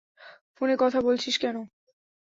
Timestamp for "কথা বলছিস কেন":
0.79-1.55